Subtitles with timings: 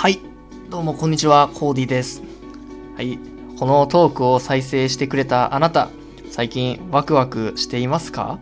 [0.00, 0.18] はい。
[0.70, 1.50] どうも、こんにちは。
[1.52, 2.22] コーディです。
[2.96, 3.18] はい。
[3.58, 5.90] このトークを再生してくれたあなた、
[6.30, 8.38] 最近ワクワクしていますか？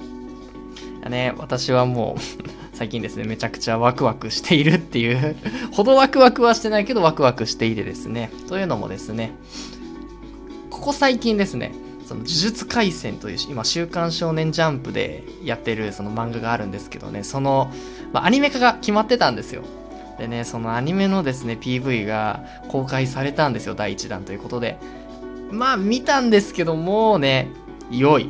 [1.11, 2.21] ね、私はもう、
[2.75, 5.35] 最近ですね、めちゃくちゃワクワクしているっていう、
[5.75, 8.31] ほどワクワクはしてないけどワクワクしていてですね。
[8.47, 9.33] というのもですね、
[10.71, 11.73] ここ最近ですね、
[12.07, 17.71] その呪術廻戦という今週刊少年ジャンプでやってるその漫画があるんですけどねその、
[18.13, 19.63] まあ、アニメ化が決まってたんですよ
[20.19, 24.79] でねそのアニメのですね PV が公開されたんですよ第1弾ということで。
[25.51, 27.49] まあ見たんですけどもうね
[27.91, 28.29] 良い。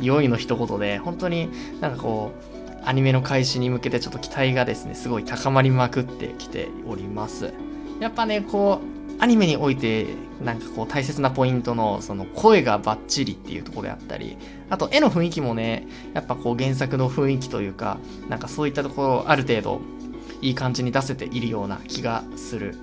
[0.00, 0.98] 良いの一言で。
[0.98, 1.48] 本当に
[1.80, 7.52] なんかこうアニメの開始に向けてちょっと期待がですねすごい高まりまくってきております。
[8.00, 10.06] やっぱねこうアニメにおいて
[10.44, 14.36] なんかこう大切なポイントのその声がバッチリっていうとこであったり
[14.68, 17.98] あと絵の雰囲気もねやっぱこう原作の雰囲気というか
[18.28, 19.80] なんかそういったところある程度
[20.42, 22.76] いい感じに出せているような気がする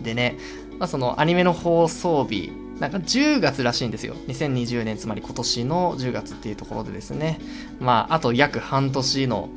[0.00, 0.38] でね、
[0.78, 4.14] まあ、そのアニメの放送日なんか10月らしいんですよ。
[4.28, 7.40] 2020年、つまり今年の10月っていうところでですね。
[7.80, 9.48] まあ、あと約半年の、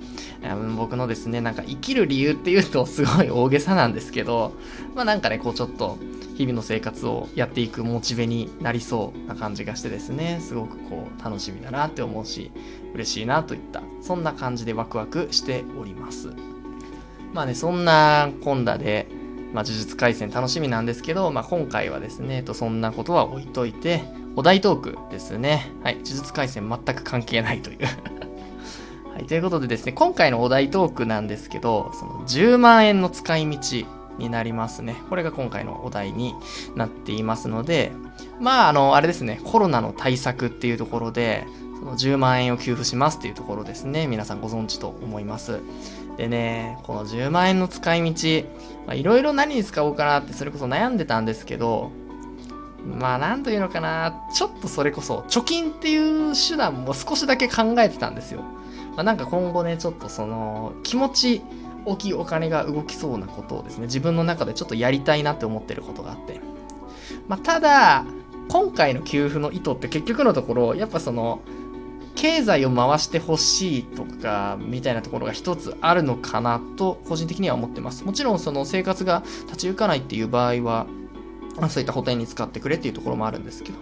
[0.75, 4.53] 僕のですね、なんか生きる理由っていうとすごい大げさなんですけど、
[4.95, 5.99] まあなんかね、こうちょっと
[6.35, 12.51] 日々の生活をやっていくモチベになりそうな感じがしてですね、すごくこう楽しみだなって思うし、
[12.95, 16.33] 嬉しいなといった、そんな感じでワクワクしております。
[17.33, 19.07] まあね、そんなこんだで、
[19.53, 24.03] まあ、呪術廻戦楽しみなんですけど、まあ、今回はですね、えっとそんなことは置いといて、
[24.35, 25.71] お題トークですね。
[25.83, 27.79] はい、呪術廻戦全く関係ないという
[29.13, 33.85] はい、ということでですね、今回のお題トークなんですけど、その10万円の使い道
[34.17, 34.95] になりますね。
[35.09, 36.33] これが今回のお題に
[36.75, 37.91] なっていますので、
[38.39, 41.45] まあ、あの、あれですね、コロナの対策っていうところで、
[41.79, 44.07] その10万円を給付しますっていうところですね。
[44.07, 45.59] 皆さんご存知と思います。
[46.21, 51.89] でね、この10万円の使い道、いろいろ何に使おうかなってそれこそ悩んでたんですけど、
[52.85, 58.41] まあなんというのかな、ちょっとそれこそ貯金っていう手段も少しだけ考えてたんですよ。
[58.95, 61.41] まあ、なんか今後ね、ちょっとその気持ち
[61.85, 66.39] 大きいお金が動きそうなことをですね、自分の中でちょっとやりたいなって思ってることがあって。
[67.27, 68.05] まあただ、
[68.47, 71.39] 今回の給付の意図って結局のところ、やっぱその、
[72.15, 78.03] 経済を回してほしいとか、みたいなところが一つあるのかなと、個人的には思ってます。
[78.03, 80.87] もちろん、その生活が立ち行かないっていう場合は、
[81.69, 83.79] そういった補填に使ってくれっていうところもあるんですけど、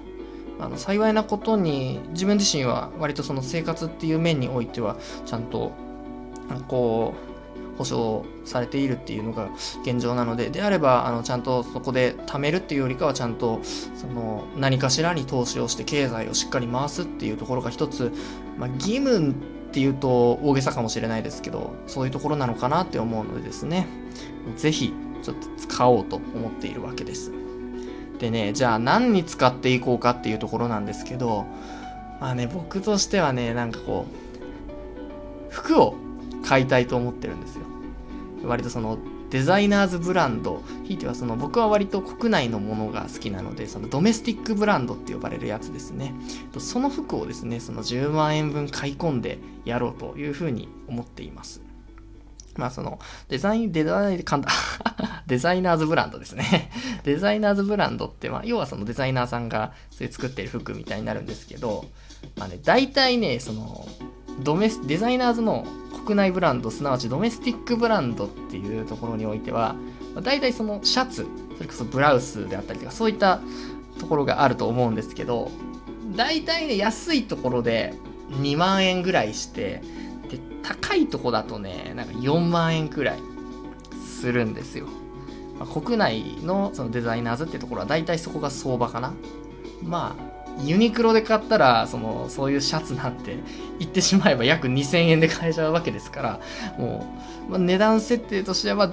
[0.59, 5.71] あの幸いなことに、自分自身は割とその生活っていう面においては、ちゃんと、
[6.67, 7.28] こう、
[7.79, 9.49] 保証されているっていうのが
[9.83, 13.61] 現状なので、であれば、あの、ちゃんとそこで貯めるっていうよりかは、ちゃんと、
[13.95, 18.11] その、何かしらに投資をして経済をしっかり回すっていうところが一つ、
[18.57, 19.33] まあ、義務っ
[19.71, 23.87] ていうと大げさかもしれないですけど、そういうところなのかなって思うのでですね、
[24.57, 27.31] ぜひ、ちょっと使おうと思っているわけです。
[28.19, 31.45] でね、じゃあ何に使っていこうかっていうところなんですけど、
[32.19, 35.95] まあね、僕としてはね、なんかこう、服を
[36.49, 37.61] 買いたいと思ってるんですよ。
[38.43, 38.97] 割とその
[39.29, 46.15] デザイナーズブランド、ひいてはその僕は割と国内のものが好きなので、そのドメスティックブランドって呼ばれるやつですね。
[46.57, 51.61] その服をですね、その10万円分買い込んでやろうというふうに思っています。
[52.55, 54.51] まあそのデザイン、デザイン、簡単
[55.27, 56.71] デザイナーズブランドですね。
[57.05, 61.85] デザイナーズブランドって、まあ要はそのデザイナーさんがそういう作ってる服みたいになるんですけど、
[62.35, 63.87] まあね、大体ね、その
[64.41, 65.65] ドメス、デザイナーズの
[66.05, 69.75] 国内ブランド、すなわちドメスティックブランドっていうところにおいては、
[70.23, 73.41] 大体そのシャツ、それこそブラウスであったりとか、そういった
[73.99, 75.51] ところがあると思うんですけど、
[76.15, 77.93] 大体ね、安いところで
[78.41, 79.81] 2万円ぐらいして、
[80.29, 83.19] で、高いとこだとね、なんか4万円くらい
[84.05, 84.87] するんですよ。
[85.59, 89.13] まあ、国内のそのデザイナーズっていうところは大体そこが相場かな。
[89.83, 90.28] まあ、
[90.63, 93.37] ユニクロで買ったら、その、そういうシャツなんて
[93.79, 96.39] 言ってしまえば約2000円で買えちゃうわけですから、
[96.77, 97.05] も
[97.47, 98.91] う、まあ、値段設定としては、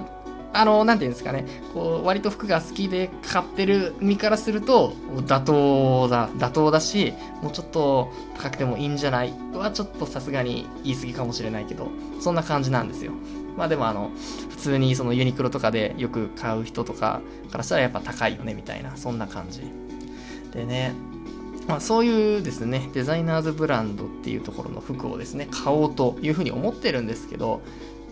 [0.57, 1.45] あ、あの、なんていうんですかね、
[1.75, 11.89] こう、割と服が好きで買ってる身からすると、妥当だ、妥当だし、もうちょっと高くてもいいんじゃないはちょっとさすがに言い過ぎかもしれないけど、
[12.21, 13.13] そんな感じなんですよ。
[13.57, 14.11] まあでもあの、
[14.51, 17.21] 普通にそのユニクロとかでよく買う人とか
[17.51, 19.63] からしたらやっぱ高いよね、みたいな、そんな感じ。
[20.53, 20.95] でね、
[21.67, 27.63] まあ、そういうですね、デザイナーズブランドっていうところの服をですね、買おうというふうに思ってるんですけど、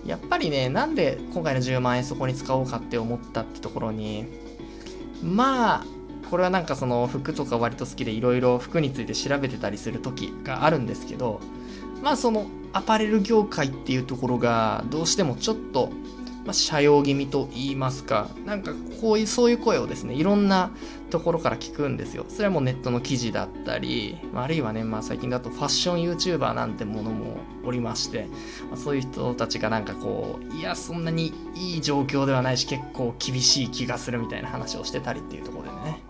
[0.04, 4.26] やっぱりね、なんで今回の10万円そこに使おうかって思ったってところに、
[5.22, 5.84] まあ、
[6.30, 11.40] これはなんかその服とか割と好きでいろいろ服について調べてたりする時があるんですけど、
[12.02, 15.90] まあそのアパレル業界っていうところがどうしてもちょっと
[16.44, 20.70] まあ、社用気味と言いますか、なんかこういう、そういう声をですね、いろんな
[21.10, 22.26] ところから聞くんですよ。
[22.28, 28.26] それはもうネットの記事だったり、あるいはね、まあ最近だとファッション YouTuber なんてものもおりまして、
[28.70, 36.02] まあ、そういう人たちがなんかこう、いや、そんなにいい状況ではないし、結構厳しい気がするみたいな話をしてたりっていうところでね。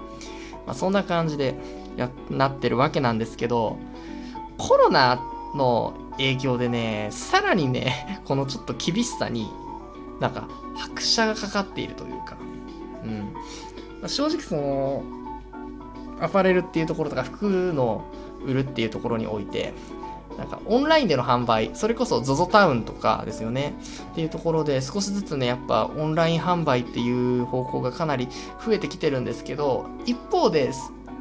[0.66, 1.54] まあそんな感じで
[1.96, 3.78] や、なってるわけなんですけど、
[4.58, 5.20] コロナ
[5.54, 9.48] の影響でね、さらにね、このちょっと厳しさに
[10.20, 12.36] なんか拍車がかかっているというか、
[13.04, 13.32] うん。
[14.00, 15.02] まあ、正直その、
[16.20, 18.04] アパレルっていうところとか服の
[18.44, 19.72] 売るっていうところにおいて、
[20.38, 23.74] なんかオンラインでの販売、それこそ ZOZO タウンとかですよね。
[24.12, 28.28] っていうところで少しずつね、やっぱオンライン販売っていう方法がかなり
[28.64, 30.70] 増えてきてるんですけど、一方で、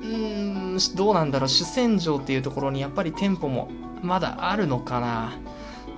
[0.02, 3.70] うん、どうなんだろう、主戦場っていうところにやっぱり店舗も
[4.02, 5.34] まだあるのかな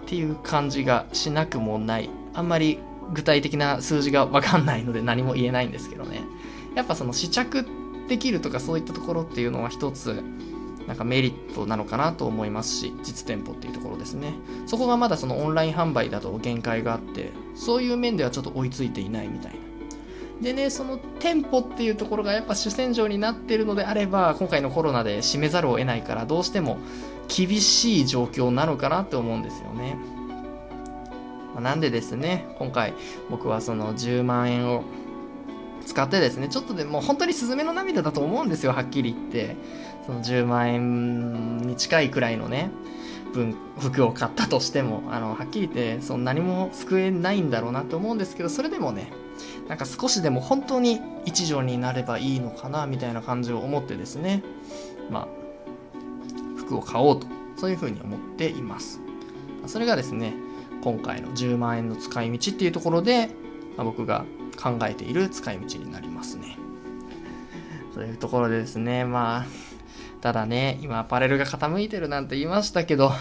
[0.04, 2.10] っていう感じがしなくもない。
[2.36, 2.80] あんまり
[3.14, 6.22] 具体的な数字がわかんないので何も言えないんですけどね。
[6.76, 7.66] やっぱその試着
[8.08, 10.22] できるとかそういったところっていうのは一つ
[10.88, 14.34] なんかメリットなのかなと思いますし、実店舗っていうところですね。
[14.68, 19.60] そこがまだそのオンライン販売だと限界があって、そういう面ではちょっと追いついていないみたいな。
[20.42, 26.78] でね、その店舗っていうところがやっぱ主戦場になってるのであれば、今回のコロナで閉めざるを得ないから、どうしても
[27.28, 29.98] 厳しい状況なのかなって思うんですよね。
[31.56, 32.94] まあ、なんでですね、今回
[33.30, 34.84] 僕はその10万円を
[35.86, 39.56] 使ってですね、ちょっとでも本当にスズメの涙だと思うんですよ、はっきり言って。
[40.06, 42.70] その10万円に近いくらいのね、
[43.34, 49.12] 分、服を買ったとしても、あの、はっきり言って、その何も救えないんだろうなと思うんですけど、それでもね、
[49.68, 54.44] なんか少しでも本当に一助になればいいのかな、みたいな感じを思ってですね、
[55.10, 55.28] まあ、
[56.58, 59.02] 服を買おうと、そういうふうに思っています。
[59.68, 60.34] それがですね、
[60.86, 63.30] 今回の10万円の使い道っていうところで、
[63.76, 64.24] まあ、僕が
[64.56, 66.60] 考えている使い道になりますね。
[67.96, 69.46] そういうところでですね、まあ、
[70.22, 73.12] ただね、今アパレルが傾いてるなんて言いましたけど、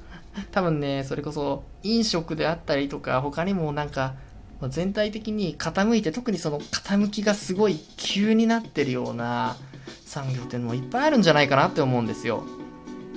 [0.52, 4.16] 多分ね、それこそ飲食であったりとか、他にもなんか、
[4.68, 9.56] 全体的に傾いて、特にその傾きがすごい急になってるような
[10.04, 12.44] 産業っていうのもいっぱいあるんじゃないかなって思うんですよ。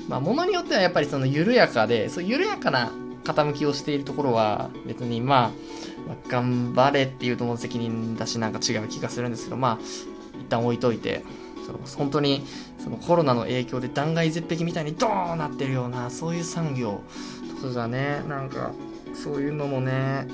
[0.08, 2.90] まあ、ものによってはやっぱりその緩やかで、そう緩やかな
[3.34, 5.52] 傾きをしているところは別にま
[6.10, 9.80] あ、頑張れっていうとも責任だしなんか違う気がするんですけど、まあ、
[10.40, 11.24] 一旦置いといて、
[11.66, 12.44] その本当に
[12.82, 17.02] そのコロナの影響で断崖絶壁みたいにドーンなってるような、そういう産業
[17.62, 18.72] とかがね、なんか、
[19.14, 20.28] そういうのもね、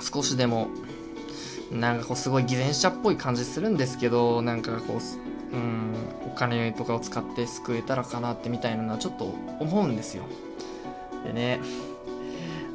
[0.00, 0.68] 少しでも、
[1.72, 5.94] なんかこうすごい偽善者っぽい感じするんですけど、なんかこう、うん、
[6.26, 10.24] お金とかを使って救えたらかなってみたいなのはちょっと思うんですよ。
[11.26, 11.60] でね、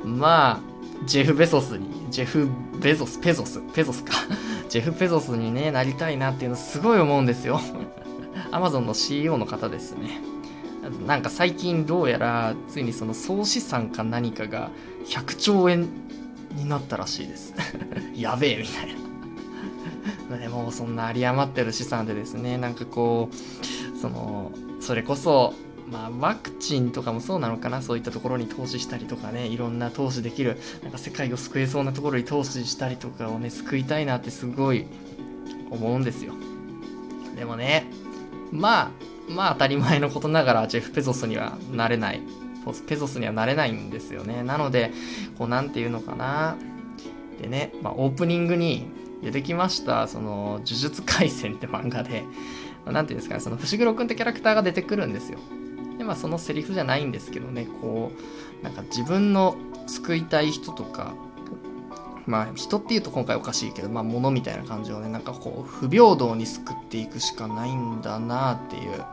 [0.03, 0.59] まあ、
[1.05, 2.49] ジェフ・ベソスに、ジェフ・
[2.79, 4.13] ベゾス、ペゾス、ペゾスか。
[4.69, 7.59] ジェフ・ペゾスにね、なりたいなっていうのすごい思うんですよ。
[8.51, 10.21] アマゾンの CEO の方ですね。
[11.05, 14.71] なんか最近どうやら、ついにその総資産か何かが
[15.05, 15.87] 100兆円
[16.55, 17.53] になったらしいです。
[18.15, 18.95] やべえ、みたい
[20.29, 20.37] な。
[20.37, 25.53] でもそんな有り余ってる資産でですね、なんかこう、その、それこそ
[25.91, 34.85] まあ、ワクチンとかもそうなのかなそういったところに投資したりとかねいろんな投資できるなんか世界を救えそうなところに投資したりとかをね救いたいなってすごい
[35.69, 36.33] 思うんですよ。
[37.35, 37.85] でもね
[38.51, 38.91] まあ
[39.29, 42.21] まあ当たり前のことながらジェフ・ペゾスにはなれない。
[42.87, 44.43] ペゾスにはなれないんですよね。
[44.43, 44.91] なので
[45.37, 46.55] こうなんていうのかな。
[47.41, 48.85] でね、まあ、オープニングに
[49.23, 52.23] 出てきましたその呪術廻戦って漫画で。
[52.85, 55.39] 何ていうんですかねその伏黒くんってキャラクターが出てくるんですよ。
[56.01, 58.11] で、まあそのセリフじゃないんですけどね、こ
[58.59, 59.55] う、なんか自分の
[59.85, 61.13] 救いたい人とか、
[62.25, 69.03] まあ人っていうと今回おかしいけど、まあ物みたいな感じをね、なんかこう、不平等に救っていくしかないんだなっていう、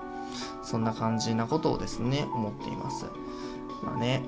[0.63, 3.05] そんな感じなことをですね、思っています。
[3.83, 4.23] まあね、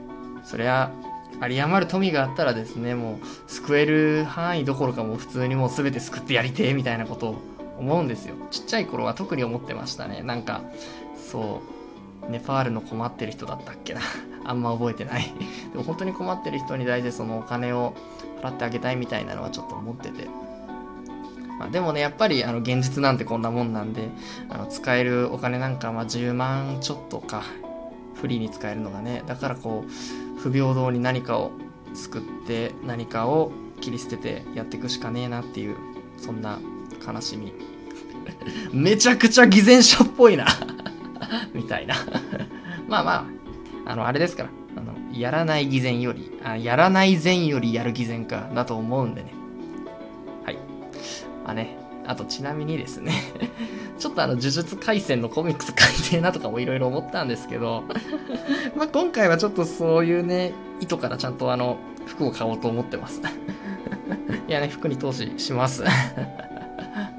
[0.44, 0.92] そりゃ、
[1.40, 7.42] 有り余る富があったらですね、もう救える範囲どころかもう普通にもう全て救ってやりてえみたいなことを
[7.78, 8.34] 思うんですよ。
[8.50, 10.22] ちっちゃい頃は特に思ってましたね。
[10.22, 10.60] なんか、
[11.30, 11.79] そう、
[12.28, 14.00] ネパールの困ってる人だったっけな
[14.44, 15.32] あんま覚えてない
[15.72, 17.94] でも本当に困ってる人に対してそのお金を
[18.42, 20.28] 払ってあげたいみたいなのはちょっと思ってて。
[21.58, 24.08] まあ、でもね、やっぱりあの現実なんてこんなもんなんで、
[24.48, 27.42] あの使えるお金なんかまあ10万ちょっとか、
[28.14, 31.52] フリーに使えるのがね、だからこう、不平等に何かを
[31.92, 35.76] 作って何かを切り捨ててやっていくしかねえなっていう、
[36.16, 36.58] そんな
[37.06, 37.52] 悲しみ。
[38.72, 40.46] めちゃくちゃ偽善者っぽいな
[41.54, 41.94] みたいな。
[42.88, 43.12] まあま
[43.87, 49.32] あ、あの、あれですから、あの、やらない偽善より、あ、やらない善よりやる偽善か、だと思うんでね。
[50.44, 50.58] はい。
[51.44, 53.12] まあね、あとちなみにですね。
[53.99, 57.84] ちょっとあの、呪術廻戦のコミックス書いてなとかもいろいろ思ったんですけど。
[58.76, 63.20] まあ今回はちょっとそういうね、意図からちゃんとあの、服を買おうと思ってます。
[64.49, 65.84] いやね、服に投資します。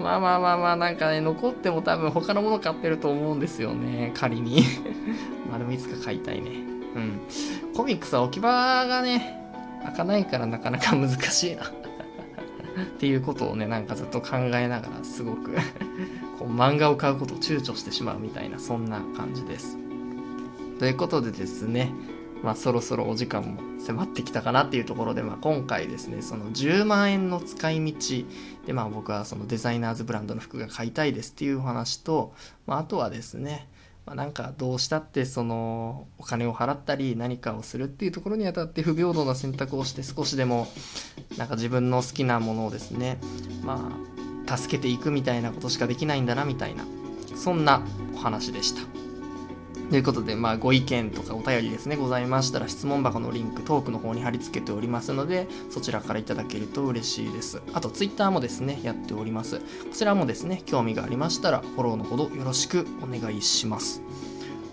[0.02, 4.64] まあまあまあまあ、なんかね、残っても多分他のもの買ってると思うんですよね、仮に
[5.50, 6.52] まあでもいつか買いたいね。
[6.96, 7.22] うん。
[7.76, 9.40] コミックスは置き場がね、
[9.84, 11.64] 開かないからなかなか難しいな
[12.84, 15.56] っていうことをね、なんかずっと考えながら、すごく
[16.38, 19.78] こう漫画を買うことを躊躇してしまうみたいな、そんな感じです。
[20.80, 21.94] ということでですね、
[22.44, 28.26] まあそろそろお時間も迫ってきたかなっていうところで、まあ今回ですね、その10万円の使い道
[28.66, 32.34] で、まあ僕はそのデザイナーズブランドの服が買いたいですっていうお話と、
[32.66, 33.68] まああとはですね、
[34.06, 40.68] まあ、なんかどうしたってそのお金を払ったり何かをするっていうところにあたって不平等な選択をして少しでも
[41.38, 43.20] なんか自分の好きなものをですね
[43.64, 43.92] ま
[44.48, 46.84] あ助けていくみたいなことしかできないんだなみたいな
[47.36, 47.84] そんな
[48.16, 49.01] お話でした。
[49.92, 57.62] ということで、まあ、ご意見とかお便りですね、ございましたら、質問箱のリンク、トークの方に貼り付けておりますので、そちらからいただけると嬉しいです。
[57.74, 59.60] あと、ツイッターもですね、やっております。
[59.60, 64.02] こちらもですね、興味がありましたら、フォローのほどよろしくお願いします。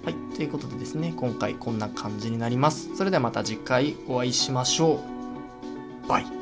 [0.05, 2.97] はい、ということでですね、今回こんな感じになります。
[2.97, 5.01] それではまた次回お会いしましょ
[6.05, 6.09] う。
[6.09, 6.38] バイ。